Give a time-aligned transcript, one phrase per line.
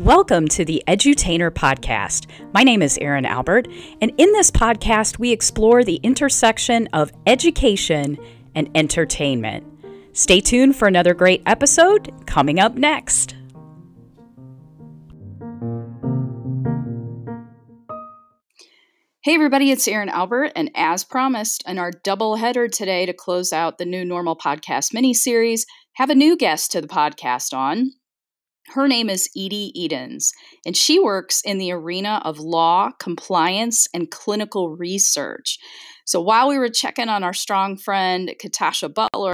[0.00, 2.26] Welcome to the Edutainer Podcast.
[2.52, 3.66] My name is Erin Albert,
[4.02, 8.18] and in this podcast, we explore the intersection of education
[8.54, 9.66] and entertainment.
[10.12, 13.34] Stay tuned for another great episode coming up next.
[19.22, 23.50] Hey, everybody, it's Erin Albert, and as promised, in our double header today to close
[23.50, 27.92] out the New Normal podcast mini series, have a new guest to the podcast on.
[28.74, 30.32] Her name is Edye Edens,
[30.64, 35.58] and she works in the arena of law, compliance, and clinical research.
[36.04, 39.32] So while we were checking on our strong friend, Katasha Butler,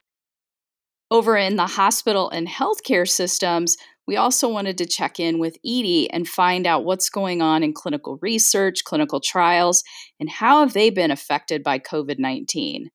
[1.11, 6.09] over in the hospital and healthcare systems, we also wanted to check in with Edye
[6.11, 9.85] and find out what's going on in clinical research, clinical trials,
[10.19, 12.91] and how have they been affected by COVID 19.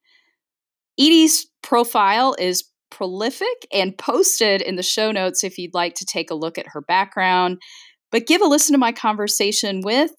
[0.99, 6.31] Edye's profile is prolific and posted in the show notes if you'd like to take
[6.31, 7.61] a look at her background.
[8.11, 10.11] But give a listen to my conversation with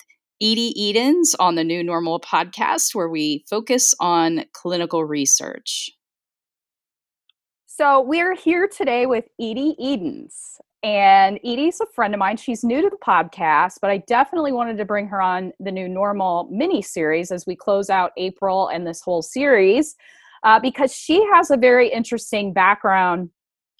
[0.42, 5.90] Edye Edens on the New Normal podcast, where we focus on clinical research.
[7.66, 10.58] So, we're here today with Edye Edens.
[10.84, 12.36] And Edye's a friend of mine.
[12.36, 15.88] She's new to the podcast, but I definitely wanted to bring her on the new
[15.88, 19.96] normal mini series as we close out April and this whole series
[20.42, 23.30] uh, because she has a very interesting background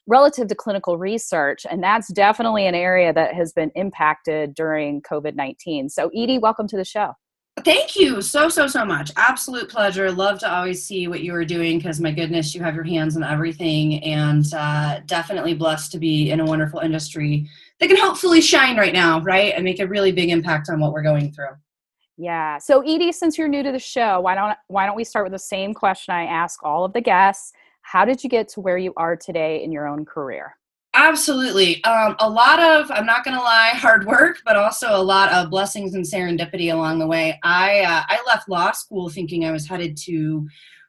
[0.06, 5.34] relative to clinical research, and that's definitely an area that has been impacted during COVID
[5.34, 5.88] 19.
[5.88, 7.12] So, Edye, welcome to the show.
[7.64, 9.10] Thank you so, so, so much.
[9.16, 10.10] Absolute pleasure.
[10.12, 13.16] Love to always see what you are doing because, my goodness, you have your hands
[13.16, 17.48] on everything, and uh, definitely blessed to be in a wonderful industry
[17.80, 19.52] that can hopefully shine right now, right?
[19.54, 21.56] And make a really big impact on what we're going through.
[22.18, 22.58] Yeah.
[22.58, 25.32] So Edye, since you're new to the show, why don't why don't we start with
[25.32, 27.52] the same question I ask all of the guests?
[27.82, 30.56] How did you get to where you are today in your own career?
[30.94, 31.82] Absolutely.
[31.84, 35.32] Um, a lot of, I'm not going to lie, hard work, but also a lot
[35.32, 37.38] of blessings and serendipity along the way.
[37.44, 40.46] I, uh, I left law school thinking I was headed to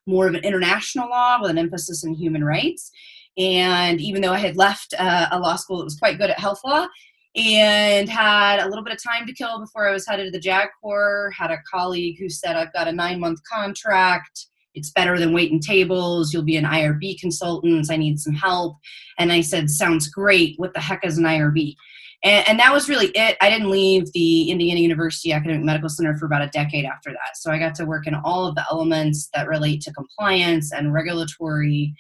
[0.08, 2.92] more of an international law with an emphasis in human rights.
[3.38, 6.40] And even though I had left uh, a law school that was quite good at
[6.40, 6.88] health law,
[7.36, 10.40] and had a little bit of time to kill before I was headed to the
[10.40, 11.32] JAG Corps.
[11.38, 14.48] Had a colleague who said, I've got a nine month contract.
[14.74, 16.34] It's better than waiting tables.
[16.34, 17.92] You'll be an IRB consultant.
[17.92, 18.78] I need some help.
[19.18, 20.56] And I said, Sounds great.
[20.58, 21.76] What the heck is an IRB?
[22.24, 23.38] And, and, that was really it.
[23.40, 27.38] I didn't leave the Indiana University Academic Medical Center for about a decade after that.
[27.38, 30.94] So I got to work in all of the elements that relate to compliance and
[30.94, 31.94] regulatory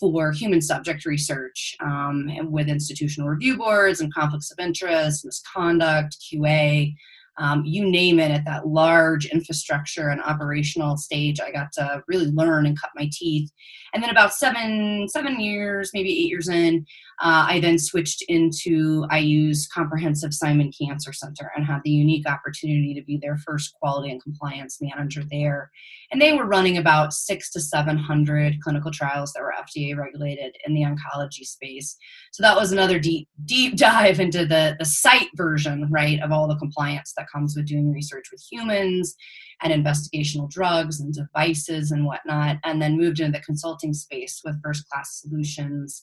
[0.00, 6.16] for human subject research um, and with institutional review boards and conflicts of interest, misconduct,
[6.20, 6.94] QA,
[7.38, 12.26] um, you name it at that large infrastructure and operational stage i got to really
[12.26, 13.50] learn and cut my teeth.
[13.94, 16.84] And then about seven seven years maybe eight years in
[17.20, 22.94] uh, i then switched into IU's comprehensive simon cancer center and had the unique opportunity
[22.94, 25.70] to be their first quality and compliance manager there.
[26.10, 30.56] And they were running about six to seven hundred clinical trials that were fda regulated
[30.66, 31.96] in the oncology space.
[32.32, 36.48] So that was another deep deep dive into the the site version right of all
[36.48, 39.16] the compliance that comes with doing research with humans
[39.62, 44.60] and investigational drugs and devices and whatnot, and then moved into the consulting space with
[44.62, 46.02] First Class Solutions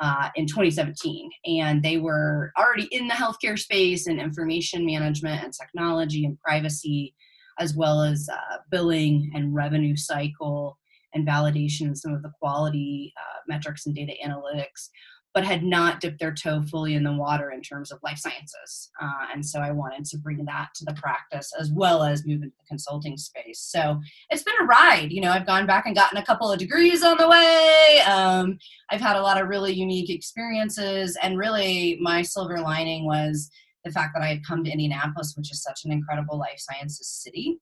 [0.00, 1.30] uh, in 2017.
[1.46, 7.14] And they were already in the healthcare space and information management and technology and privacy,
[7.58, 10.78] as well as uh, billing and revenue cycle
[11.14, 14.88] and validation and some of the quality uh, metrics and data analytics
[15.34, 18.90] but had not dipped their toe fully in the water in terms of life sciences.
[19.00, 22.42] Uh, and so I wanted to bring that to the practice as well as move
[22.42, 23.60] into the consulting space.
[23.60, 23.98] So
[24.30, 25.10] it's been a ride.
[25.10, 28.00] You know, I've gone back and gotten a couple of degrees on the way.
[28.06, 28.58] Um,
[28.90, 31.16] I've had a lot of really unique experiences.
[31.22, 33.50] And really, my silver lining was
[33.84, 37.08] the fact that I had come to Indianapolis, which is such an incredible life sciences
[37.08, 37.58] city.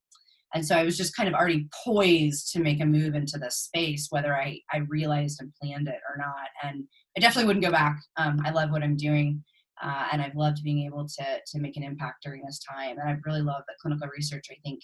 [0.54, 3.56] And so I was just kind of already poised to make a move into this
[3.56, 6.48] space, whether I, I realized and planned it or not.
[6.64, 6.84] And
[7.16, 8.00] I definitely wouldn't go back.
[8.16, 9.42] Um, I love what I'm doing,
[9.82, 12.98] uh, and I've loved being able to to make an impact during this time.
[12.98, 14.46] And I've really love that clinical research.
[14.50, 14.80] I think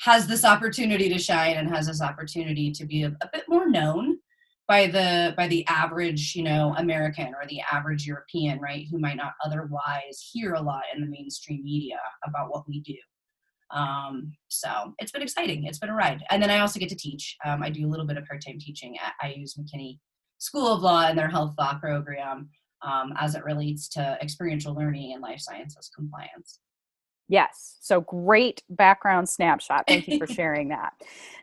[0.00, 3.68] has this opportunity to shine and has this opportunity to be a, a bit more
[3.68, 4.18] known
[4.68, 9.16] by the by the average you know american or the average european right who might
[9.16, 12.94] not otherwise hear a lot in the mainstream media about what we do
[13.70, 16.96] um, so it's been exciting it's been a ride and then i also get to
[16.96, 19.98] teach um, i do a little bit of part-time teaching at IU's mckinney
[20.38, 22.48] School of Law and their health law program
[22.82, 26.60] um, as it relates to experiential learning and life sciences compliance.
[27.30, 27.76] Yes.
[27.80, 29.84] So great background snapshot.
[29.86, 30.94] Thank you for sharing that.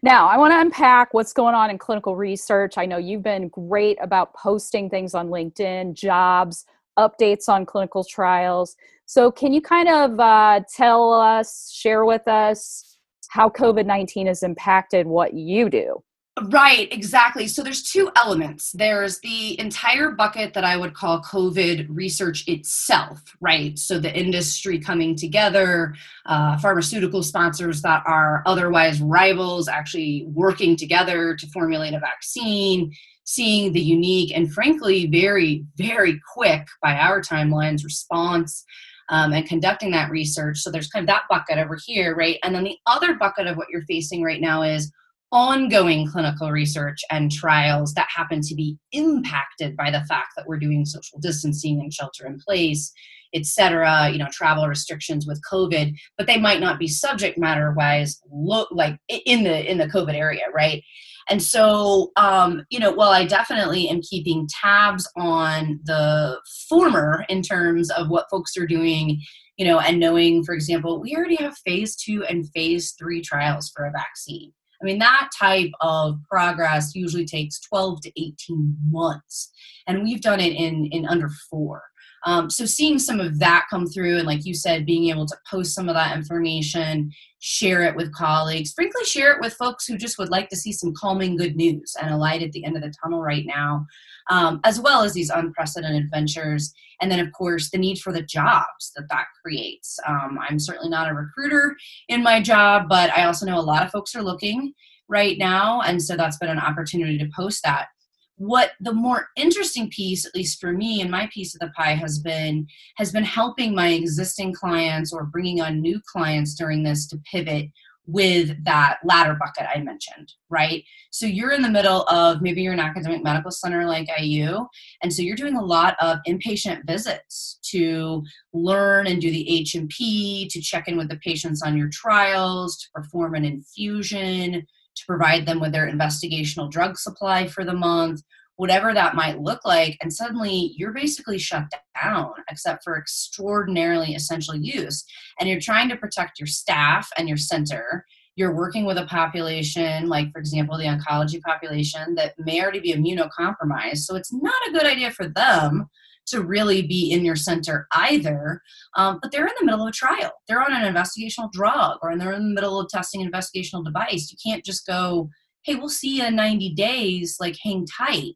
[0.02, 2.78] Now, I want to unpack what's going on in clinical research.
[2.78, 6.66] I know you've been great about posting things on LinkedIn, jobs,
[6.98, 8.76] updates on clinical trials.
[9.06, 12.98] So, can you kind of uh, tell us, share with us
[13.30, 16.04] how COVID 19 has impacted what you do?
[16.50, 17.48] Right, exactly.
[17.48, 18.74] So there's two elements.
[18.74, 23.80] There's the entire bucket that I would call COVID research itself, right?
[23.80, 25.96] So the industry coming together,
[26.26, 32.92] uh, pharmaceutical sponsors that are otherwise rivals actually working together to formulate a vaccine,
[33.26, 38.64] seeing the unique and frankly very, very quick by our timelines response.
[39.08, 40.58] Um, and conducting that research.
[40.58, 42.40] So there's kind of that bucket over here, right?
[42.44, 44.92] And then the other bucket of what you're facing right now is
[45.32, 50.58] ongoing clinical research and trials that happen to be impacted by the fact that we're
[50.58, 52.94] doing social distancing and shelter in place
[53.34, 57.74] et cetera you know travel restrictions with covid but they might not be subject matter
[57.74, 60.84] wise look like in the in the covid area right
[61.30, 66.40] and so um, you know while i definitely am keeping tabs on the
[66.70, 69.22] former in terms of what folks are doing
[69.58, 73.72] you know and knowing for example we already have phase two and phase three trials
[73.76, 74.52] for a vaccine
[74.82, 79.52] I mean, that type of progress usually takes 12 to 18 months,
[79.88, 81.82] and we've done it in, in under four.
[82.26, 85.38] Um, so seeing some of that come through, and like you said, being able to
[85.50, 89.96] post some of that information, share it with colleagues, frankly, share it with folks who
[89.98, 92.76] just would like to see some calming good news and a light at the end
[92.76, 93.86] of the tunnel right now,
[94.32, 96.74] um, as well as these unprecedented ventures.
[97.02, 100.00] And then, of course, the need for the jobs that that creates.
[100.08, 101.76] Um, I'm certainly not a recruiter
[102.10, 104.74] in my job, but I also know a lot of folks are looking
[105.08, 105.82] right now.
[105.82, 107.90] And so that's been an opportunity to post that
[108.38, 111.96] what the more interesting piece at least for me and my piece of the pie
[111.96, 112.68] has been
[112.98, 117.70] has been helping my existing clients or bringing on new clients during this to pivot
[118.08, 120.84] with that latter bucket I mentioned, right?
[121.12, 124.66] So you're in the middle of maybe you're an academic medical center like IU,
[125.02, 128.24] and so you're doing a lot of inpatient visits to
[128.54, 132.88] learn and do the H&P, to check in with the patients on your trials, to
[132.94, 134.66] perform an infusion,
[134.96, 138.22] to provide them with their investigational drug supply for the month,
[138.56, 139.98] whatever that might look like.
[140.02, 141.66] And suddenly you're basically shut
[142.02, 145.04] down, except for extraordinarily essential use.
[145.40, 148.06] And you're trying to protect your staff and your center.
[148.38, 152.94] You're working with a population, like, for example, the oncology population, that may already be
[152.94, 154.00] immunocompromised.
[154.00, 155.90] So it's not a good idea for them
[156.28, 158.62] to really be in your center either.
[158.96, 160.32] Um, but they're in the middle of a trial.
[160.48, 164.32] They're on an investigational drug or they're in the middle of testing an investigational device.
[164.32, 165.30] You can't just go,
[165.64, 168.34] hey, we'll see you in 90 days, like hang tight.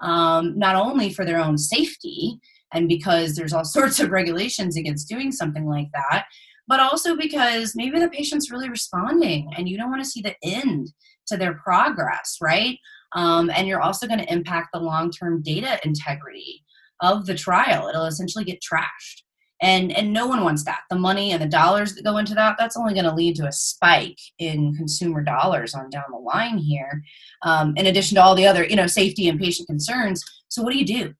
[0.00, 2.40] Um, not only for their own safety
[2.74, 6.26] and because there's all sorts of regulations against doing something like that,
[6.68, 10.36] but also because maybe the patient's really responding and you don't want to see the
[10.42, 10.92] end
[11.26, 12.78] to their progress, right?
[13.14, 16.64] Um, and you're also going to impact the long term data integrity
[17.02, 17.88] of the trial.
[17.88, 19.22] It'll essentially get trashed.
[19.60, 20.80] And, and no one wants that.
[20.90, 23.46] The money and the dollars that go into that, that's only going to lead to
[23.46, 27.02] a spike in consumer dollars on down the line here,
[27.42, 30.24] um, in addition to all the other, you know, safety and patient concerns.
[30.48, 31.14] So what do you do?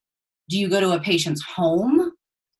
[0.48, 2.12] Do you go to a patient's home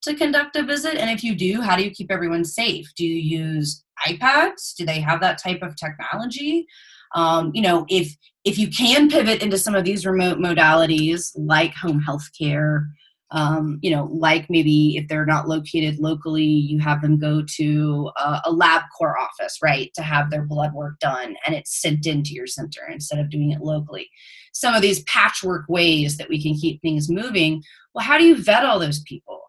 [0.03, 0.95] to conduct a visit?
[0.95, 2.87] And if you do, how do you keep everyone safe?
[2.97, 4.77] Do you use iPads?
[4.77, 6.67] Do they have that type of technology?
[7.15, 11.75] Um, you know, if if you can pivot into some of these remote modalities like
[11.75, 12.87] home health care,
[13.33, 18.11] um, you know, like maybe if they're not located locally, you have them go to
[18.19, 22.35] a, a LabCorp office, right, to have their blood work done and it's sent into
[22.35, 24.11] your center instead of doing it locally.
[24.53, 27.63] Some of these patchwork ways that we can keep things moving.
[27.95, 29.41] Well, how do you vet all those people?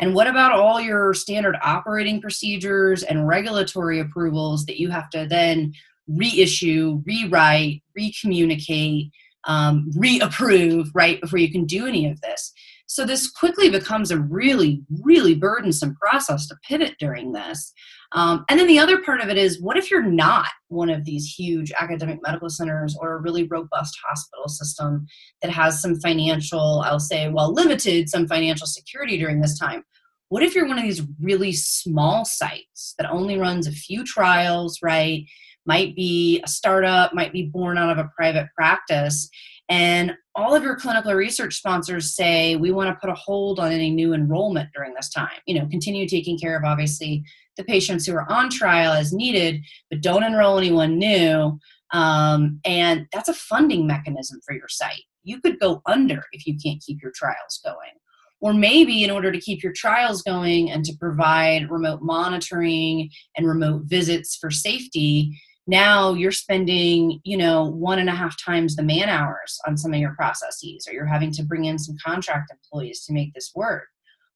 [0.00, 5.26] And what about all your standard operating procedures and regulatory approvals that you have to
[5.28, 5.72] then
[6.08, 9.10] reissue, rewrite, recommunicate,
[9.44, 12.52] um, reapprove, right, before you can do any of this?
[12.88, 17.72] So this quickly becomes a really, really burdensome process to pivot during this.
[18.12, 21.04] Um, and then the other part of it is what if you're not one of
[21.04, 25.06] these huge academic medical centers or a really robust hospital system
[25.42, 29.84] that has some financial, I'll say, well, limited some financial security during this time?
[30.30, 34.78] What if you're one of these really small sites that only runs a few trials,
[34.82, 35.26] right?
[35.66, 39.28] Might be a startup, might be born out of a private practice,
[39.68, 43.72] and all of your clinical research sponsors say we want to put a hold on
[43.72, 45.28] any new enrollment during this time.
[45.46, 47.24] You know continue taking care of obviously
[47.56, 51.58] the patients who are on trial as needed but don't enroll anyone new.
[51.92, 55.02] Um, and that's a funding mechanism for your site.
[55.24, 57.92] You could go under if you can't keep your trials going.
[58.40, 63.48] Or maybe in order to keep your trials going and to provide remote monitoring and
[63.48, 65.36] remote visits for safety
[65.68, 69.92] now you're spending you know one and a half times the man hours on some
[69.94, 73.52] of your processes or you're having to bring in some contract employees to make this
[73.54, 73.86] work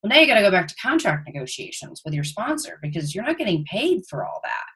[0.03, 3.25] Well, now you got to go back to contract negotiations with your sponsor because you're
[3.25, 4.67] not getting paid for all that.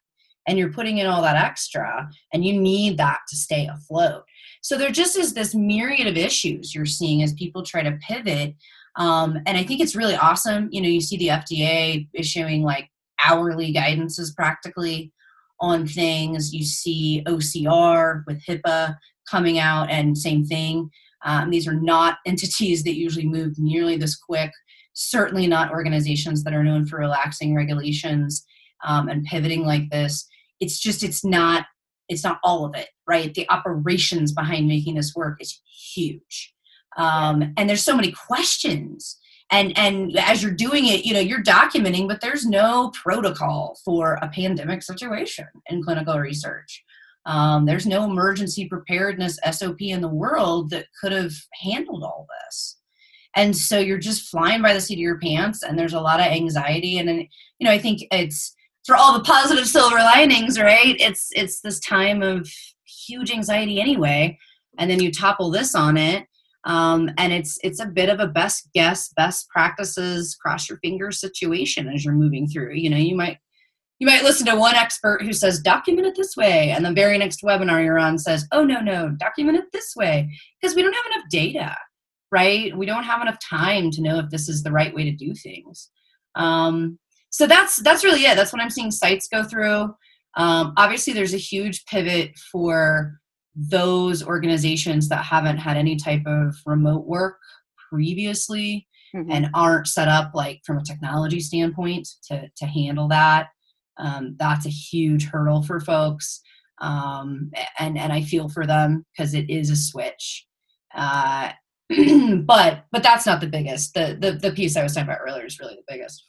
[0.49, 4.23] And you're putting in all that extra, and you need that to stay afloat.
[4.63, 8.55] So there just is this myriad of issues you're seeing as people try to pivot.
[8.95, 10.69] Um, and I think it's really awesome.
[10.71, 12.89] You know, you see the FDA issuing like
[13.25, 15.13] hourly guidances practically
[15.61, 16.53] on things.
[16.53, 18.97] You see OCR with HIPAA
[19.31, 20.91] coming out, and same thing.
[21.25, 24.51] Um, these are not entities that usually move nearly this quick.
[24.95, 28.45] Certainly not organizations that are known for relaxing regulations
[28.85, 30.27] um, and pivoting like this.
[30.61, 31.67] It's just it's not
[32.09, 33.35] it's not all of it, right?
[33.35, 35.61] The operations behind making this work is
[35.95, 36.55] huge,
[36.97, 39.19] um, and there's so many questions
[39.51, 44.15] and and as you're doing it you know you're documenting but there's no protocol for
[44.23, 46.83] a pandemic situation in clinical research.
[47.27, 52.77] Um, there's no emergency preparedness sop in the world that could have handled all this.
[53.35, 56.21] And so you're just flying by the seat of your pants and there's a lot
[56.21, 56.99] of anxiety.
[56.99, 57.27] And then
[57.59, 60.97] you know i think it's for all the positive silver linings right?
[60.99, 62.49] It's it's this time of
[62.85, 64.39] huge anxiety anyway.
[64.79, 66.27] And then you topple this on it
[66.67, 71.21] um, and it's it's a bit of a best guess best practices cross your fingers
[71.21, 72.75] situation as you're moving through.
[72.75, 73.39] You know you might
[73.99, 76.71] you might listen to one expert who says document it this way.
[76.71, 80.31] And the very next webinar you're on says oh no no document it this way.
[80.61, 81.77] Because we don't have enough data
[82.33, 82.77] right?
[82.77, 85.35] We don't have enough time to know if this is the right way to do
[85.35, 85.91] things.
[86.35, 86.99] Um,
[87.31, 88.37] so that's that's really it.
[88.37, 89.95] That's what i'm seeing sites go through.
[90.37, 93.19] Um, obviously there's a huge pivot for
[93.57, 97.39] those organizations that haven't had any type of remote work
[97.91, 99.31] previously mm-hmm.
[99.31, 103.49] and aren't set up like from a technology standpoint to, to handle that
[103.99, 106.43] um, that's a huge hurdle for folks
[106.81, 110.47] um, and and i feel for them because it is a switch.
[110.95, 111.51] Uh,
[112.45, 113.95] but but that's not the biggest.
[113.95, 116.25] The, the the piece i was talking about earlier is really the biggest.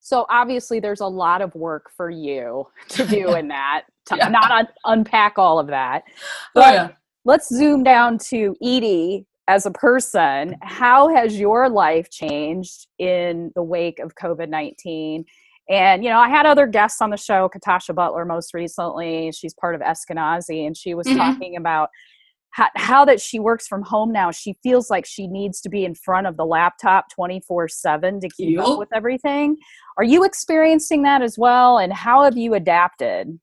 [0.00, 4.28] So obviously there's a lot of work for you to do in that to yeah.
[4.28, 6.12] not un- unpack all of that oh,
[6.54, 6.88] but oh, yeah.
[7.24, 13.62] let's zoom down to edye as a person how has your life changed in the
[13.62, 15.24] wake of covid-19
[15.68, 19.54] and you know i had other guests on the show katasha butler most recently she's
[19.54, 21.18] part of eskenazi and she was mm-hmm.
[21.18, 21.88] talking about
[22.52, 25.84] how, how, that she works from home now she feels like she needs to be
[25.84, 28.64] in front of the laptop 24 7 to keep yep.
[28.66, 29.56] up with everything
[29.96, 33.38] are you experiencing that as well and how have you adapted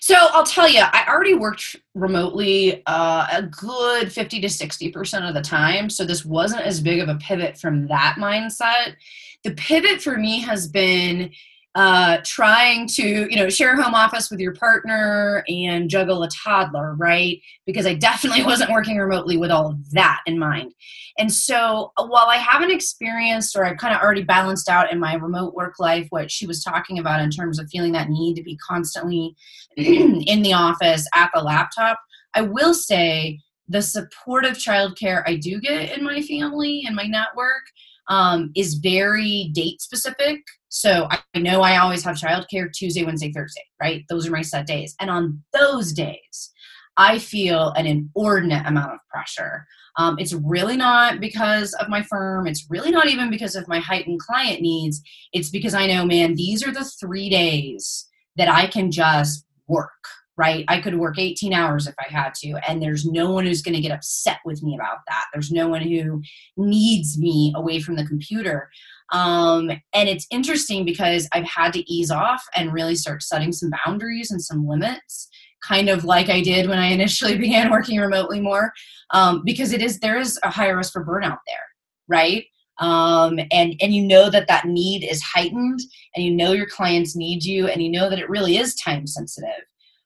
[0.00, 5.34] so I'll tell you, I already worked remotely uh, a good 50 to 60% of
[5.34, 5.88] the time.
[5.88, 8.96] So this wasn't as big of a pivot from that mindset.
[9.42, 11.30] The pivot for me has been
[11.74, 16.94] uh, trying to you know share home office with your partner and juggle a toddler
[16.94, 20.72] right because i definitely wasn't working remotely with all of that in mind
[21.18, 25.00] and so uh, while i haven't experienced or i've kind of already balanced out in
[25.00, 28.34] my remote work life what she was talking about in terms of feeling that need
[28.34, 29.34] to be constantly
[29.76, 31.98] in the office at the laptop
[32.34, 37.62] i will say the supportive childcare i do get in my family and my network
[38.08, 40.40] um, is very date specific.
[40.74, 44.04] So I know I always have childcare Tuesday, Wednesday, Thursday, right?
[44.08, 44.96] Those are my set days.
[44.98, 46.50] And on those days,
[46.96, 49.68] I feel an inordinate amount of pressure.
[49.98, 52.48] Um, it's really not because of my firm.
[52.48, 55.00] It's really not even because of my heightened client needs.
[55.32, 59.92] It's because I know, man, these are the three days that I can just work
[60.36, 60.64] right?
[60.68, 63.76] I could work 18 hours if I had to, and there's no one who's going
[63.76, 65.26] to get upset with me about that.
[65.32, 66.22] There's no one who
[66.56, 68.68] needs me away from the computer.
[69.12, 73.70] Um, and it's interesting because I've had to ease off and really start setting some
[73.84, 75.28] boundaries and some limits,
[75.62, 78.72] kind of like I did when I initially began working remotely more,
[79.10, 81.66] um, because it is there is a higher risk for burnout there,
[82.08, 82.44] right?
[82.78, 85.78] um, and and you know that that need is heightened
[86.16, 89.06] and you know your clients need you and you know that it really is time
[89.06, 89.62] sensitive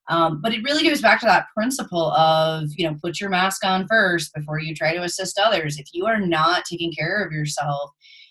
[0.08, 3.64] um, but it really goes back to that principle of, you know, put your mask
[3.64, 5.78] on first before you try to assist others.
[5.78, 7.90] If you are not taking care of yourself,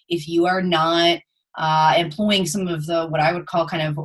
[0.09, 1.19] if you are not
[1.57, 3.97] uh, employing some of the what I would call kind of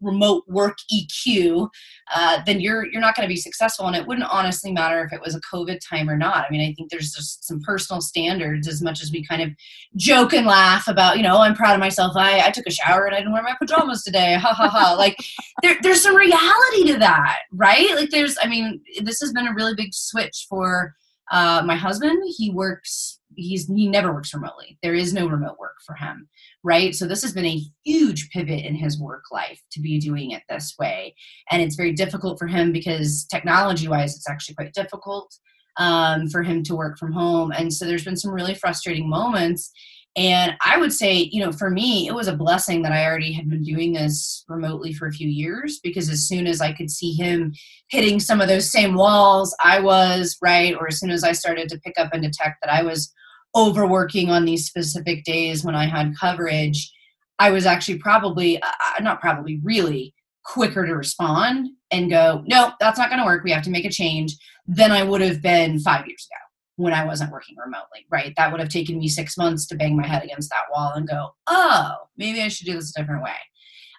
[0.00, 1.68] remote work EQ,
[2.14, 3.86] uh, then you're you're not going to be successful.
[3.86, 6.46] And it wouldn't honestly matter if it was a COVID time or not.
[6.46, 9.50] I mean, I think there's just some personal standards as much as we kind of
[9.96, 12.12] joke and laugh about, you know, I'm proud of myself.
[12.16, 14.34] I, I took a shower and I didn't wear my pajamas today.
[14.34, 14.94] Ha ha ha.
[14.96, 15.16] like
[15.62, 17.94] there, there's some reality to that, right?
[17.96, 20.94] Like there's, I mean, this has been a really big switch for
[21.32, 22.22] uh, my husband.
[22.36, 24.78] He works he's he never works remotely.
[24.82, 26.28] There is no remote work for him
[26.66, 26.96] right?
[26.96, 30.42] So this has been a huge pivot in his work life to be doing it
[30.48, 31.14] this way.
[31.52, 35.32] And it's very difficult for him because technology wise it's actually quite difficult
[35.76, 37.52] um, for him to work from home.
[37.52, 39.70] And so there's been some really frustrating moments.
[40.16, 43.32] And I would say, you know, for me, it was a blessing that I already
[43.32, 46.90] had been doing this remotely for a few years because as soon as I could
[46.90, 47.52] see him
[47.90, 51.68] hitting some of those same walls I was, right, or as soon as I started
[51.68, 53.12] to pick up and detect that I was
[53.56, 56.92] overworking on these specific days when I had coverage,
[57.38, 62.72] I was actually probably, uh, uh not probably, really quicker to respond and go, no,
[62.78, 63.42] that's not going to work.
[63.42, 64.36] We have to make a change
[64.66, 66.38] than I would have been five years ago
[66.76, 68.32] when I wasn't working remotely, right?
[68.36, 71.08] That would have taken me six months to bang my head against that wall and
[71.08, 73.36] go, oh, maybe I should do this a different way.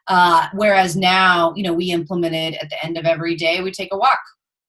[0.07, 3.89] Uh, whereas now, you know, we implemented at the end of every day, we take
[3.91, 4.19] a walk,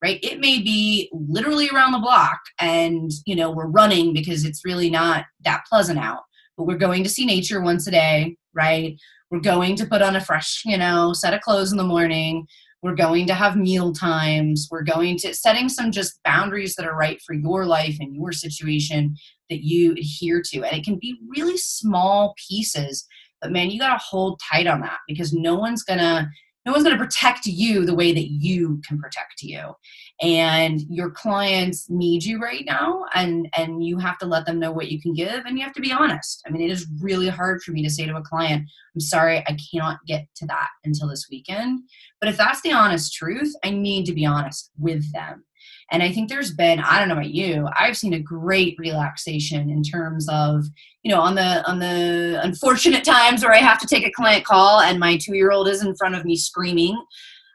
[0.03, 0.19] right?
[0.23, 4.91] It may be literally around the block and, you know, we're running because it's really
[4.91, 6.23] not that pleasant out,
[6.57, 8.97] but we're going to see nature once a day, right?
[9.31, 12.47] We're going to put on a fresh, you know, set of clothes in the morning.
[12.81, 14.69] We're going to have meal times.
[14.71, 18.31] We're going to setting some just boundaries that are right for your life and your
[18.31, 19.17] situation
[19.51, 20.63] that you adhere to.
[20.63, 23.05] And it can be really small pieces,
[23.41, 26.29] but man, you got to hold tight on that because no one's to
[26.69, 29.75] no one's going to protect you the way that you can protect you.
[30.21, 34.71] And your clients need you right now and and you have to let them know
[34.71, 36.43] what you can give and you have to be honest.
[36.47, 39.39] I mean it is really hard for me to say to a client i'm sorry
[39.39, 41.81] i cannot get to that until this weekend.
[42.21, 45.45] But if that's the honest truth i need to be honest with them
[45.91, 49.71] and I think there's been, I don't know about you, I've seen a great relaxation
[49.71, 50.65] in terms of,
[51.03, 54.45] you know, on the on the unfortunate times where I have to take a client
[54.45, 57.03] call and my two year old is in front of me screaming,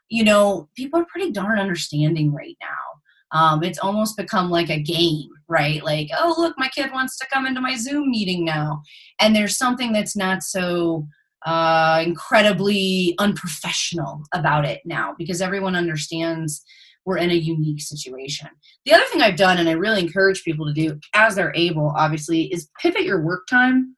[0.08, 3.38] you know, people are pretty darn understanding right now.
[3.38, 5.82] Um, it's almost become like a game, right?
[5.82, 8.82] Like, oh, look, my kid wants to come into my Zoom meeting now.
[9.20, 11.06] And there's something that's not so
[11.44, 16.64] uh, incredibly unprofessional about it now because everyone understands
[17.04, 18.48] we're in a unique situation.
[18.84, 21.92] The other thing I've done, and I really encourage people to do as they're able,
[21.96, 23.96] obviously, is pivot your work time.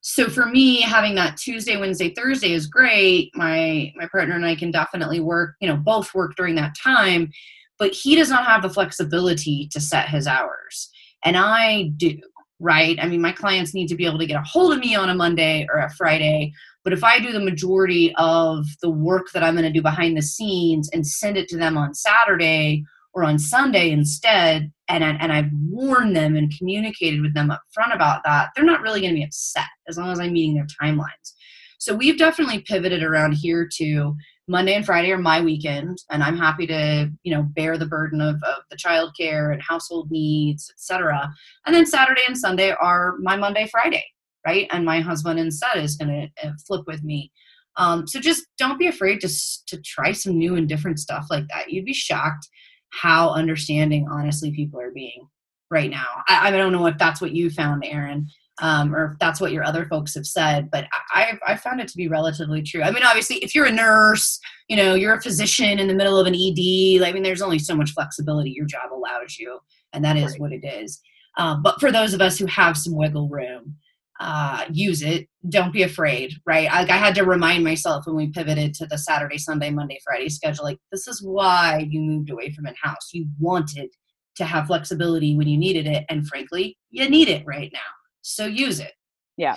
[0.00, 3.32] So for me, having that Tuesday, Wednesday, Thursday is great.
[3.34, 7.30] My my partner and I can definitely work, you know, both work during that time,
[7.78, 10.90] but he does not have the flexibility to set his hours.
[11.24, 12.16] And I do,
[12.60, 12.96] right?
[13.02, 15.10] I mean, my clients need to be able to get a hold of me on
[15.10, 16.52] a Monday or a Friday
[16.86, 20.16] but if I do the majority of the work that I'm going to do behind
[20.16, 25.32] the scenes and send it to them on Saturday or on Sunday instead, and, and
[25.32, 29.12] I've warned them and communicated with them up front about that, they're not really going
[29.12, 31.32] to be upset as long as I'm meeting their timelines.
[31.80, 34.14] So we've definitely pivoted around here to
[34.46, 38.20] Monday and Friday are my weekend, and I'm happy to, you know, bear the burden
[38.20, 41.34] of, of the childcare and household needs, etc.
[41.66, 44.04] And then Saturday and Sunday are my Monday, Friday
[44.46, 44.68] right?
[44.70, 47.32] And my husband instead is going to uh, flip with me.
[47.76, 49.28] Um, so just don't be afraid to
[49.66, 51.70] to try some new and different stuff like that.
[51.70, 52.48] You'd be shocked
[52.90, 55.28] how understanding, honestly, people are being
[55.70, 56.06] right now.
[56.28, 58.28] I, I don't know if that's what you found, Erin,
[58.62, 61.88] um, or if that's what your other folks have said, but I, I found it
[61.88, 62.82] to be relatively true.
[62.82, 66.18] I mean, obviously, if you're a nurse, you know, you're a physician in the middle
[66.18, 67.02] of an ED.
[67.02, 69.58] I mean, there's only so much flexibility your job allows you,
[69.92, 70.40] and that is right.
[70.40, 71.00] what it is.
[71.36, 73.76] Um, but for those of us who have some wiggle room,
[74.20, 75.28] uh, use it.
[75.48, 76.70] Don't be afraid, right?
[76.70, 80.28] Like I had to remind myself when we pivoted to the Saturday, Sunday, Monday, Friday
[80.28, 80.64] schedule.
[80.64, 83.10] Like this is why you moved away from in house.
[83.12, 83.90] You wanted
[84.36, 87.80] to have flexibility when you needed it, and frankly, you need it right now.
[88.22, 88.92] So use it.
[89.36, 89.56] Yeah,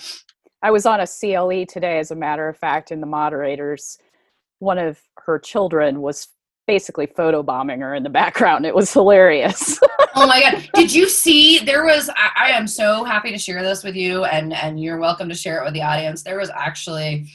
[0.61, 3.97] I was on a CLE today, as a matter of fact, and the moderators.
[4.59, 6.27] One of her children was
[6.69, 8.63] basically photobombing her in the background.
[8.63, 9.79] It was hilarious.
[10.15, 10.69] oh my god!
[10.75, 11.57] Did you see?
[11.57, 12.11] There was.
[12.15, 15.35] I, I, am so happy to share this with you, and and you're welcome to
[15.35, 16.21] share it with the audience.
[16.21, 17.27] There was actually.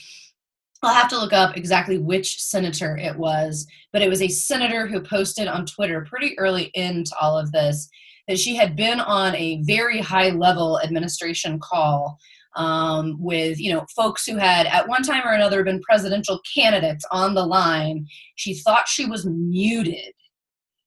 [0.84, 4.86] I'll have to look up exactly which senator it was, but it was a senator
[4.86, 7.88] who posted on Twitter pretty early into all of this
[8.28, 12.20] that she had been on a very high level administration call
[12.56, 17.04] um, with you know folks who had at one time or another been presidential candidates
[17.10, 20.12] on the line she thought she was muted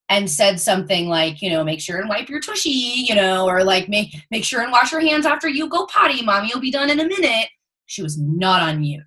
[0.10, 3.63] and said something like you know make sure and wipe your tushy you know or
[3.63, 6.71] like make make sure and wash your hands after you go potty mommy you'll be
[6.71, 7.47] done in a minute.
[7.86, 9.03] She was not on mute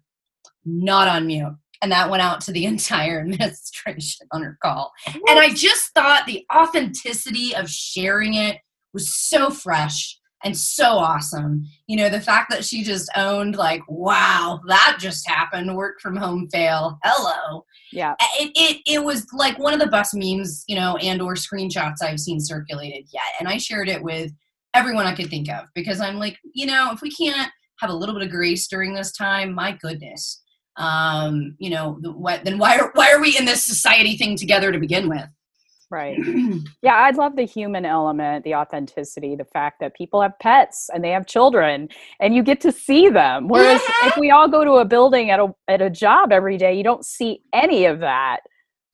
[0.64, 1.57] not on mute.
[1.83, 4.92] And that went out to the entire administration on her call.
[5.07, 8.59] And i just thought the authenticity of sharing it
[8.92, 11.66] was so fresh and so awesome.
[11.87, 16.16] You know, the fact that she just owned, like, wow, that just happened, work from
[16.16, 16.98] home fail.
[17.05, 17.64] Hello.
[17.92, 18.14] Yeah.
[18.38, 22.03] It, it, it was like one of the best memes, you know, and or screenshots
[22.03, 23.22] I've seen circulated yet.
[23.38, 24.33] And I shared it with
[24.74, 27.50] everyone I could think of because I'm like, you know, if we can't
[27.81, 30.42] have a little bit of grace during this time, my goodness.
[30.76, 34.37] Um, you know, the, what, then why are, why are we in this society thing
[34.37, 35.26] together to begin with?
[35.90, 36.16] Right.
[36.83, 41.03] yeah, I'd love the human element, the authenticity, the fact that people have pets and
[41.03, 41.88] they have children
[42.20, 43.48] and you get to see them.
[43.48, 46.74] Whereas if we all go to a building at a at a job every day,
[46.74, 48.40] you don't see any of that.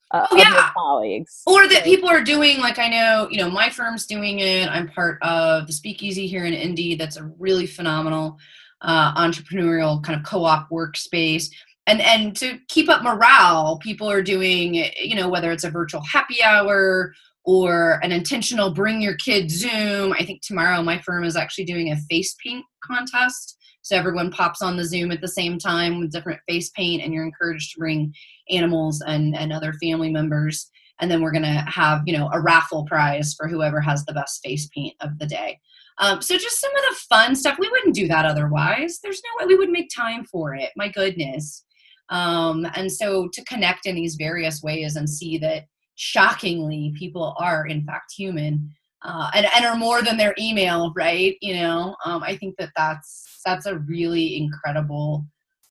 [0.09, 0.71] Uh, oh, yeah.
[0.73, 1.41] colleagues.
[1.45, 4.67] Or that people are doing, like I know, you know, my firm's doing it.
[4.69, 6.95] I'm part of the Speakeasy here in Indy.
[6.95, 8.37] That's a really phenomenal
[8.81, 11.49] uh, entrepreneurial kind of co-op workspace
[11.87, 16.01] and and to keep up morale people are doing you know whether it's a virtual
[16.01, 17.13] happy hour
[17.47, 20.11] or an intentional bring your kid zoom.
[20.11, 23.57] I think tomorrow my firm is actually doing a face paint contest.
[23.83, 27.13] So everyone pops on the zoom at the same time with different face paint and
[27.13, 28.13] you're encouraged to bring
[28.49, 30.69] animals and and other family members.
[30.99, 34.13] And then we're going to have you know a raffle prize for whoever has the
[34.13, 35.57] best face paint of the day.
[35.99, 37.57] Um, so just some of the fun stuff.
[37.57, 38.99] We wouldn't do that otherwise.
[39.01, 40.71] There's no way we would make time for it.
[40.75, 41.63] My goodness
[42.09, 45.65] um, and so to connect in these various ways and see that
[45.95, 48.69] shockingly people are in fact human
[49.03, 52.71] uh, and, and are more than their email right you know um, i think that
[52.75, 55.25] that's that's a really incredible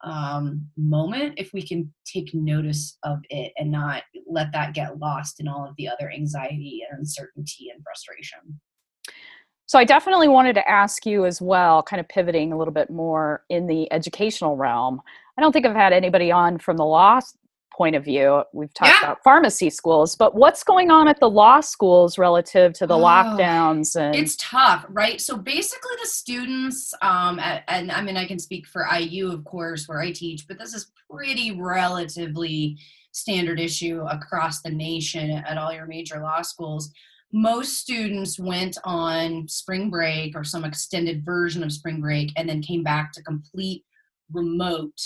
[0.04, 5.40] um, moment if we can take notice of it and not let that get lost
[5.40, 8.60] in all of the other anxiety and uncertainty and frustration
[9.66, 12.88] so I definitely wanted to ask you as well, kind of pivoting a little bit
[12.88, 15.02] more in the educational realm.
[15.36, 17.20] I don't think I've had anybody on from the law
[17.76, 18.42] point of view.
[18.54, 19.08] We've talked yeah.
[19.08, 23.02] about pharmacy schools, but what's going on at the law schools relative to the oh,
[23.02, 24.00] lockdowns?
[24.00, 25.20] And it's tough, right?
[25.20, 29.44] So basically, the students, um, at, and I mean, I can speak for IU, of
[29.44, 32.78] course, where I teach, but this is pretty relatively
[33.12, 36.92] standard issue across the nation at all your major law schools
[37.32, 42.62] most students went on spring break or some extended version of spring break and then
[42.62, 43.84] came back to complete
[44.32, 44.98] remote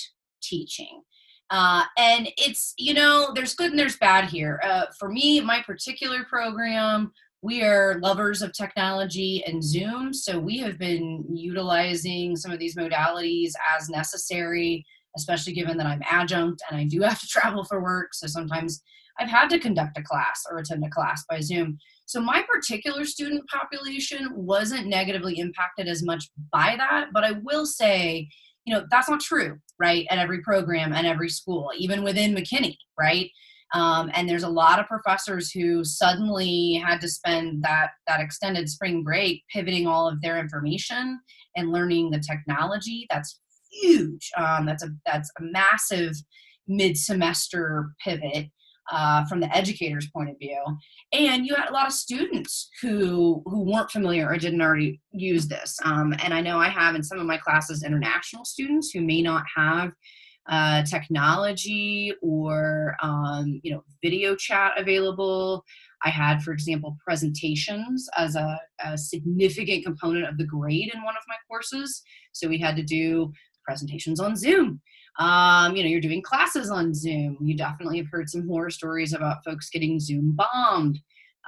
[0.42, 1.02] teaching.
[1.50, 4.60] Uh, and it's, you know, there's good and there's bad here.
[4.62, 7.10] Uh, for me, my particular program,
[7.42, 10.12] we are lovers of technology and Zoom.
[10.12, 14.84] So we have been utilizing some of these modalities as necessary,
[15.16, 18.14] especially given that I'm adjunct and I do have to travel for work.
[18.14, 18.80] So sometimes
[19.18, 21.78] I've had to conduct a class or attend a class by Zoom.
[22.06, 27.66] So my particular student population wasn't negatively impacted as much by that, but I will
[27.66, 28.28] say,
[28.64, 30.06] you know, that's not true, right?
[30.10, 33.30] At every program and every school, even within McKinney, right?
[33.72, 38.68] Um, and there's a lot of professors who suddenly had to spend that that extended
[38.68, 41.20] spring break pivoting all of their information
[41.56, 43.06] and learning the technology.
[43.10, 43.40] That's
[43.70, 44.30] huge.
[44.36, 46.14] Um, that's a that's a massive
[46.66, 48.48] mid semester pivot
[48.90, 50.62] uh, from the educator's point of view.
[51.12, 55.48] And you had a lot of students who who weren't familiar or didn't already use
[55.48, 55.76] this.
[55.84, 59.22] Um, and i know i have in some of my classes international students who may
[59.22, 59.92] not have
[60.48, 65.64] uh, technology or um, you know video chat available.
[66.04, 71.14] I had for example presentations as a, a significant component of the grade in one
[71.14, 72.02] of my courses.
[72.32, 73.32] So we had to do
[73.64, 74.80] presentations on zoom
[75.18, 77.36] um, you know, you're doing classes on Zoom.
[77.40, 80.98] You definitely have heard some horror stories about folks getting Zoom bombed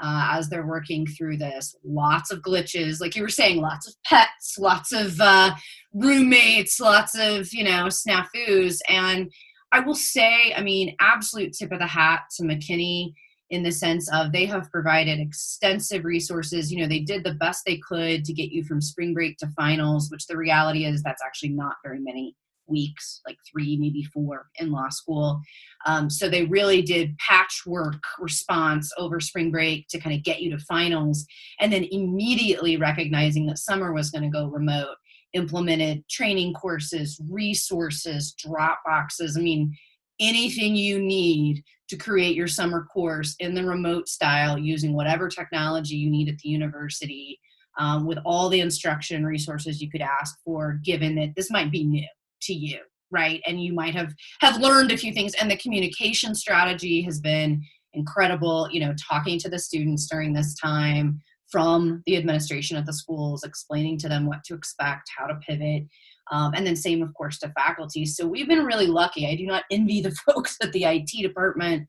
[0.01, 1.75] uh, as they're working through this.
[1.85, 5.55] Lots of glitches, like you were saying, lots of pets, lots of uh,
[5.95, 8.79] roommates, lots of, you know, snafus.
[8.89, 9.31] And
[9.71, 13.13] I will say, I mean, absolute tip of the hat to McKinney
[13.51, 16.73] in the sense of they have provided extensive resources.
[16.73, 19.47] You know, they did the best they could to get you from spring break to
[19.49, 22.35] finals, which the reality is that's actually not very many
[22.73, 25.41] weeks, like three, maybe four in law school.
[25.87, 30.51] Um, so they really did patchwork response over spring break to kind of get you
[30.51, 31.25] to finals.
[31.61, 34.97] And then immediately recognizing that summer was going to go remote,
[35.33, 39.37] implemented training courses, resources, drop boxes.
[39.37, 39.77] I mean,
[40.21, 45.97] anything you need to create your summer course in the remote style using whatever technology
[45.97, 47.39] you need at the university.
[47.79, 51.85] Um, with all the instruction resources you could ask for, given that this might be
[51.85, 52.07] new
[52.43, 52.79] to you
[53.15, 53.43] right?
[53.47, 57.63] And you might have have learned a few things and the communication strategy has been
[57.95, 62.93] incredible you know talking to the students during this time from the administration at the
[62.93, 65.85] schools explaining to them what to expect how to pivot
[66.31, 68.07] um, and then same of course to faculty.
[68.07, 69.27] So we've been really lucky.
[69.27, 71.87] I do not envy the folks at the it department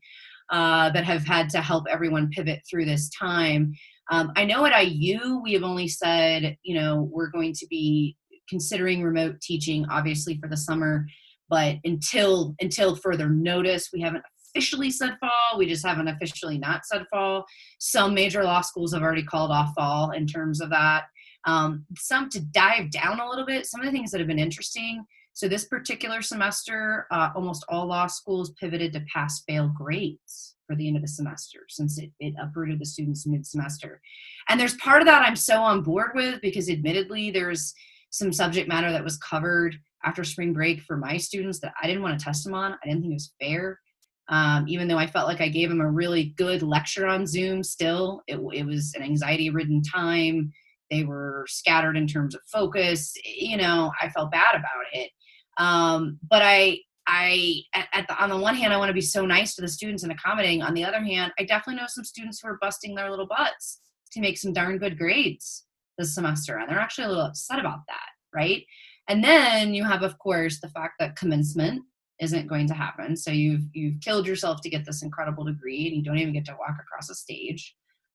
[0.50, 3.72] uh, that have had to help everyone pivot through this time.
[4.10, 8.14] Um, i know at iu we have only said you know we're going to be
[8.48, 11.06] considering remote teaching obviously for the summer.
[11.48, 15.58] But until until further notice we haven't officially said fall.
[15.58, 17.44] We just haven't officially not said fall.
[17.78, 21.04] Some major law schools have already called off fall in terms of that.
[21.46, 24.38] Um, some to dive down a little bit some of the things that have been
[24.38, 25.04] interesting.
[25.34, 30.76] So this particular semester uh, almost all law schools pivoted to pass fail grades for
[30.76, 34.00] the end of the semester since it, it uprooted the students mid-semester.
[34.48, 37.74] And there's part of that i'm so on board with because admittedly there's
[38.14, 42.02] some subject matter that was covered after spring break for my students that i didn't
[42.02, 42.72] want to test them on.
[42.72, 43.80] I didn't think it was fair.
[44.28, 47.62] Um, even though i felt like i gave them a really good lecture on zoom
[47.62, 50.52] still it, it was an anxiety ridden time.
[50.90, 55.10] They were scattered in terms of focus you know i felt bad about it.
[55.58, 59.26] Um, but i I at, the, on the one hand I want to be so
[59.26, 60.62] nice to the students and accommodating.
[60.62, 63.80] On the other hand, I definitely know some students who are busting their little butts
[64.12, 65.66] to make some darn good grades
[65.98, 68.64] this semester, and they're actually a little upset about that, right?
[69.08, 71.82] And then you have, of course, the fact that commencement
[72.20, 73.16] isn't going to happen.
[73.16, 76.46] So you've you've killed yourself to get this incredible degree, and you don't even get
[76.46, 77.74] to walk across a stage.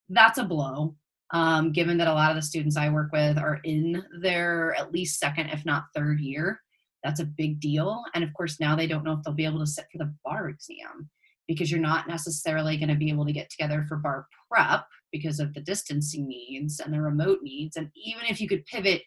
[0.09, 0.95] That's a blow.
[1.31, 4.91] Um, given that a lot of the students I work with are in their at
[4.91, 6.59] least second, if not third year
[7.03, 8.03] that's a big deal.
[8.13, 10.13] And of course, now they don't know if they'll be able to sit for the
[10.23, 11.09] bar exam
[11.47, 15.39] because you're not necessarily going to be able to get together for bar prep because
[15.39, 17.78] of the distancing needs and the remote needs.
[17.78, 19.02] And even if you could pivot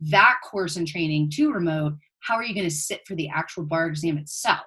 [0.00, 3.64] that course and training to remote, how are you going to sit for the actual
[3.64, 4.66] bar exam itself?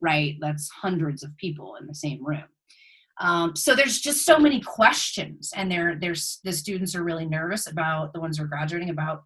[0.00, 0.36] Right?
[0.40, 2.44] That's hundreds of people in the same room.
[3.20, 7.70] Um, so there's just so many questions, and they're, there's the students are really nervous
[7.70, 9.22] about the ones who are graduating about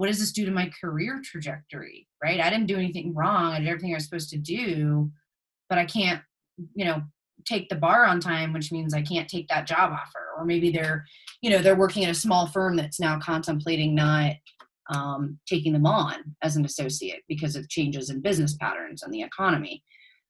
[0.00, 3.58] what does this do to my career trajectory right i didn't do anything wrong i
[3.58, 5.10] did everything i was supposed to do
[5.68, 6.22] but i can't
[6.74, 7.02] you know
[7.44, 10.70] take the bar on time which means i can't take that job offer or maybe
[10.70, 11.04] they're
[11.42, 14.32] you know they're working at a small firm that's now contemplating not
[14.92, 19.22] um, taking them on as an associate because of changes in business patterns and the
[19.22, 19.82] economy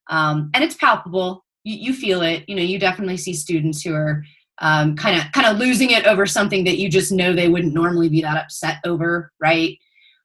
[0.09, 3.93] um, and it's palpable you, you feel it you know you definitely see students who
[3.95, 4.23] are
[4.61, 8.09] kind of kind of losing it over something that you just know they wouldn't normally
[8.09, 9.77] be that upset over, right?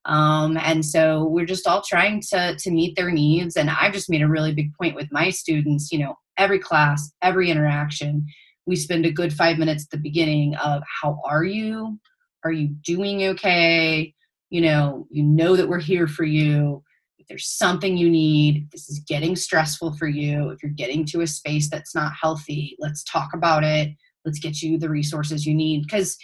[0.05, 3.57] Um, and so we're just all trying to to meet their needs.
[3.57, 5.91] And I've just made a really big point with my students.
[5.91, 8.27] You know, every class, every interaction,
[8.67, 11.99] we spend a good five minutes at the beginning of how are you?
[12.45, 14.13] Are you doing okay?
[14.51, 16.83] You know, you know that we're here for you.
[17.19, 20.51] If there's something you need, this is getting stressful for you.
[20.51, 23.91] If you're getting to a space that's not healthy, let's talk about it
[24.27, 26.19] let's get you the resources you need because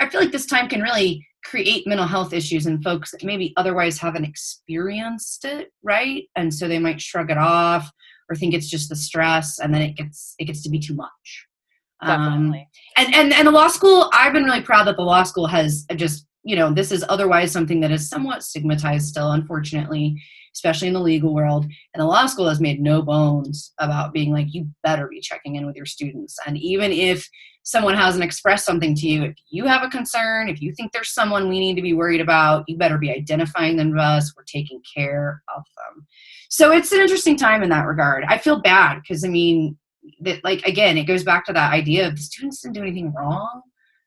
[0.00, 3.52] i feel like this time can really create mental health issues in folks that maybe
[3.56, 7.90] otherwise haven't experienced it right and so they might shrug it off
[8.28, 10.94] or think it's just the stress and then it gets it gets to be too
[10.94, 11.46] much
[12.04, 12.60] Definitely.
[12.60, 15.46] Um, and and and the law school i've been really proud that the law school
[15.46, 20.16] has just you know this is otherwise something that is somewhat stigmatized still unfortunately
[20.58, 21.64] especially in the legal world.
[21.94, 25.54] And the law school has made no bones about being like, you better be checking
[25.54, 26.36] in with your students.
[26.46, 27.28] And even if
[27.68, 31.12] someone hasn't expressed something to you, if you have a concern, if you think there's
[31.12, 34.32] someone we need to be worried about, you better be identifying them to us.
[34.34, 36.06] We're taking care of them.
[36.48, 38.24] So it's an interesting time in that regard.
[38.26, 39.76] I feel bad because, I mean,
[40.20, 43.12] that like again, it goes back to that idea of the students didn't do anything
[43.12, 43.60] wrong,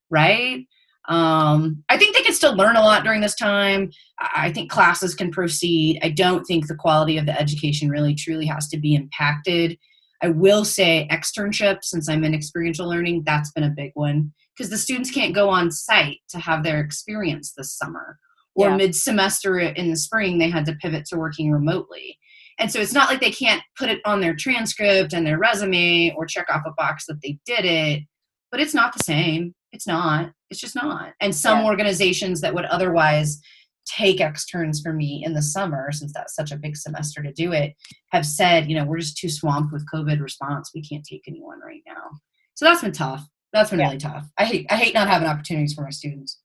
[0.09, 0.65] right?
[1.07, 3.91] Um, I think they can still learn a lot during this time.
[4.19, 5.99] I think classes can proceed.
[6.01, 9.77] I don't think the quality of the education really truly has to be impacted.
[10.23, 14.69] I will say externship, since I'm in experiential learning, that's been a big one because
[14.69, 18.19] the students can't go on site to have their experience this summer.
[18.53, 18.75] Or yeah.
[18.75, 22.17] mid semester in the spring, they had to pivot to working remotely.
[22.59, 26.13] And so it's not like they can't put it on their transcript and their resume
[26.15, 28.03] or check off a box that they did it,
[28.51, 29.55] but it's not the same.
[29.71, 30.31] It's not.
[30.49, 31.13] It's just not.
[31.21, 31.65] And some yeah.
[31.65, 33.39] organizations that would otherwise
[33.85, 37.51] take externs for me in the summer, since that's such a big semester to do
[37.51, 37.73] it,
[38.11, 40.71] have said, you know, we're just too swamped with COVID response.
[40.73, 42.11] We can't take anyone right now.
[42.53, 43.27] So that's been tough.
[43.53, 43.85] That's been yeah.
[43.87, 44.27] really tough.
[44.37, 46.39] I hate I hate not having opportunities for my students.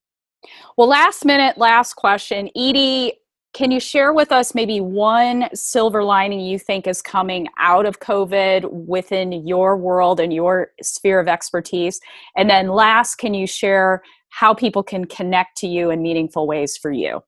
[0.76, 2.50] Well, last minute, last question.
[2.56, 3.12] Edye,
[3.54, 8.00] can you share with us maybe one silver lining you think is coming out of
[8.00, 12.00] COVID within your world and your sphere of expertise?
[12.36, 14.02] And then, last, can you share
[14.36, 17.22] how people can connect to you in meaningful ways for you?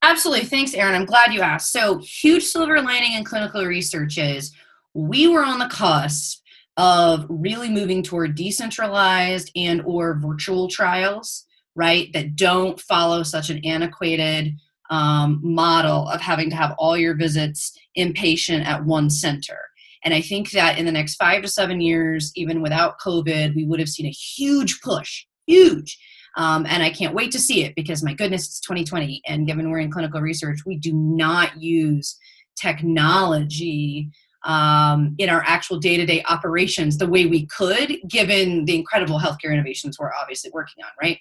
[0.00, 0.46] Absolutely.
[0.46, 0.94] Thanks, Erin.
[0.94, 1.70] I'm glad you asked.
[1.70, 4.54] So, huge silver lining in clinical research is
[4.94, 6.42] we were on the cusp
[6.78, 13.62] of really moving toward decentralized and or virtual trials right that don't follow such an
[13.62, 14.54] antiquated
[14.88, 19.58] um, model of having to have all your visits inpatient at one center.
[20.04, 23.66] And I think that in the next five to seven years, even without COVID, we
[23.66, 25.98] would have seen a huge push, huge.
[26.36, 29.22] Um, and I can't wait to see it because my goodness, it's 2020.
[29.26, 32.16] And given we're in clinical research, we do not use
[32.60, 34.10] technology
[34.44, 39.18] um, in our actual day to day operations the way we could, given the incredible
[39.18, 41.18] healthcare innovations we're obviously working on, right?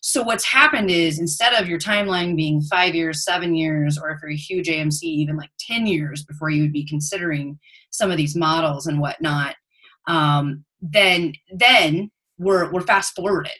[0.00, 4.20] So what's happened is instead of your timeline being five years, seven years, or if
[4.22, 7.58] you're a huge AMC, even like 10 years before you would be considering
[7.90, 9.54] some of these models and whatnot,
[10.08, 13.52] um, then then we're we're fast forwarded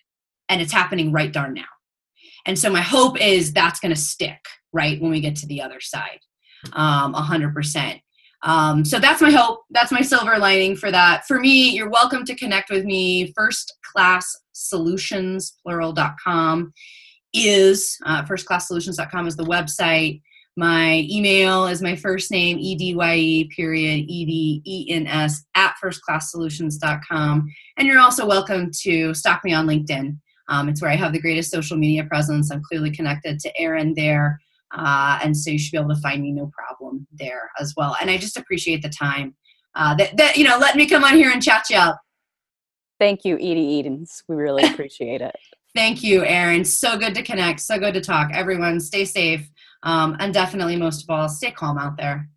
[0.53, 1.65] and it's happening right darn now.
[2.45, 4.39] And so my hope is that's going to stick
[4.73, 6.21] right when we get to the other side,
[6.75, 8.01] um, 100%.
[8.43, 9.61] Um, so that's my hope.
[9.71, 11.25] That's my silver lining for that.
[11.27, 13.33] For me, you're welcome to connect with me.
[13.35, 16.73] First class solutions, plural.com
[17.33, 20.21] is uh, firstclasssolutions.com is the website.
[20.55, 27.49] My email is my first name, E-D-Y-E, period, E-D-E-N-S, at firstclasssolutions.com.
[27.79, 30.19] And you're also welcome to stalk me on LinkedIn.
[30.49, 32.51] Um, it's where I have the greatest social media presence.
[32.51, 34.41] I'm clearly connected to Erin there.
[34.75, 37.97] Uh, and so you should be able to find me no problem there as well.
[38.01, 39.35] And I just appreciate the time
[39.75, 42.01] uh, that, that, you know, let me come on here and chat you up.
[42.99, 44.23] Thank you, Edye Edens.
[44.29, 45.37] We really appreciate it.
[45.75, 46.65] Thank you, Erin.
[46.65, 47.61] So good to connect.
[47.61, 48.31] So good to talk.
[48.33, 49.49] Everyone, stay safe.
[49.83, 52.29] Um, and definitely, most of all, stay calm out there.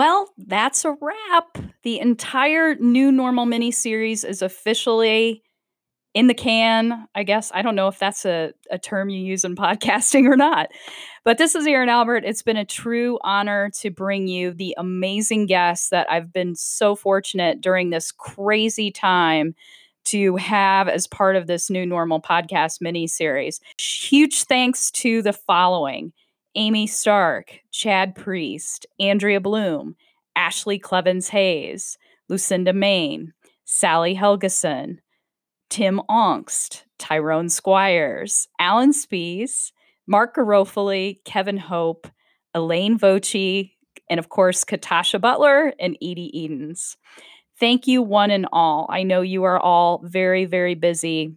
[0.00, 1.58] Well, that's a wrap.
[1.82, 5.42] The entire new normal mini series is officially
[6.14, 7.52] in the can, I guess.
[7.52, 10.70] I don't know if that's a, a term you use in podcasting or not.
[11.22, 12.24] But this is Erin Albert.
[12.24, 16.96] It's been a true honor to bring you the amazing guests that I've been so
[16.96, 19.54] fortunate during this crazy time
[20.04, 23.60] to have as part of this new normal podcast mini series.
[23.78, 26.14] Huge thanks to the following
[26.54, 29.96] Amy Stark, Chad Priest, Andrea Bloom,
[30.34, 31.96] Ashley Clevens Hayes,
[32.28, 33.32] Lucinda Main,
[33.64, 34.98] Sally Helgeson,
[35.68, 39.72] Tim Ongst, Tyrone Squires, Alan Spees,
[40.06, 42.08] Mark Garofoli, Kevin Hope,
[42.52, 43.76] Elaine Voci,
[44.08, 46.96] and of course, Katasha Butler and Edye Edens.
[47.60, 48.86] Thank you, one and all.
[48.90, 51.36] I know you are all very, very busy.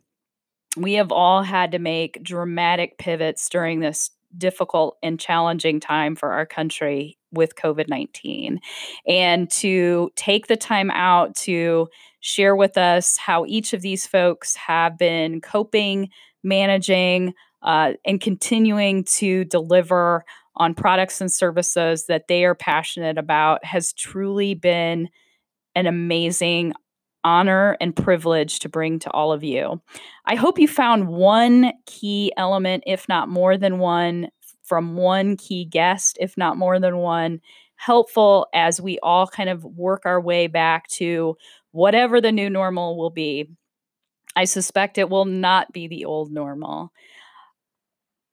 [0.76, 6.32] We have all had to make dramatic pivots during this difficult and challenging time for
[6.32, 8.60] our country with COVID 19.
[9.08, 11.88] And to take the time out to
[12.20, 16.10] share with us how each of these folks have been coping,
[16.44, 23.66] managing, uh, and continuing to deliver on products and services that they are passionate about
[23.66, 25.10] has truly been
[25.76, 26.74] an amazing
[27.24, 29.82] honor and privilege to bring to all of you.
[30.26, 34.30] I hope you found one key element, if not more than one,
[34.64, 37.42] from one key guest, if not more than one,
[37.76, 41.36] helpful as we all kind of work our way back to
[41.72, 43.50] whatever the new normal will be.
[44.36, 46.92] I suspect it will not be the old normal.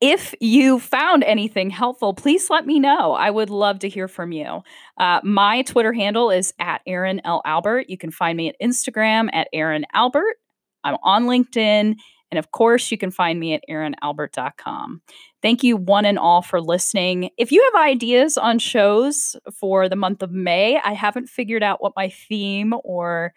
[0.01, 3.13] If you found anything helpful, please let me know.
[3.13, 4.63] I would love to hear from you.
[4.97, 7.43] Uh, my Twitter handle is at Erin L.
[7.45, 7.91] Albert.
[7.91, 10.37] You can find me at Instagram at Erin Albert.
[10.85, 11.97] I'm on LinkedIn.
[12.31, 15.03] And of course, you can find me at erinalbert.com.
[15.43, 17.31] Thank you, one and all, for listening.
[17.37, 21.83] If you have ideas on shows for the month of May, I haven't figured out
[21.83, 23.35] what my theme or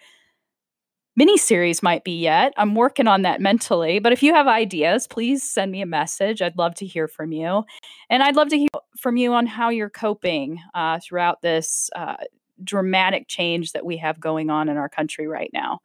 [1.19, 2.53] miniseries might be yet.
[2.57, 3.99] I'm working on that mentally.
[3.99, 6.41] But if you have ideas, please send me a message.
[6.41, 7.63] I'd love to hear from you.
[8.09, 12.15] And I'd love to hear from you on how you're coping uh, throughout this uh,
[12.63, 15.79] dramatic change that we have going on in our country right now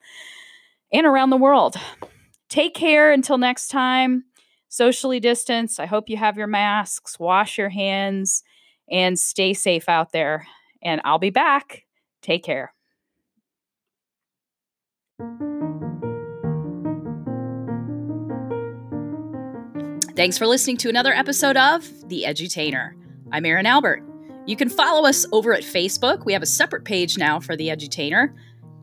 [0.93, 1.77] and around the world.
[2.49, 4.25] Take care until next time.
[4.71, 5.79] Socially distance.
[5.79, 8.43] I hope you have your masks, wash your hands,
[8.91, 10.47] and stay safe out there.
[10.83, 11.85] And I'll be back.
[12.23, 12.73] Take care.
[20.19, 22.93] Thanks for listening to another episode of The Edutainer.
[23.33, 24.05] I'm Erin Albert.
[24.47, 26.25] You can follow us over at Facebook.
[26.25, 28.33] We have a separate page now for The Edutainer.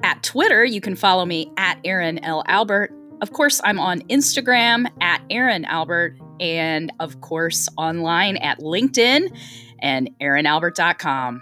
[0.04, 2.43] At Twitter, you can follow me at Erin L.
[2.48, 2.93] Albert.
[3.21, 9.34] Of course, I'm on Instagram at Erin Albert, and of course, online at LinkedIn
[9.80, 11.41] and erinalbert.com.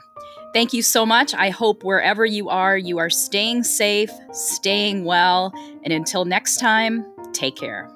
[0.53, 1.33] Thank you so much.
[1.33, 5.51] I hope wherever you are, you are staying safe, staying well,
[5.83, 7.89] and until next time, take care.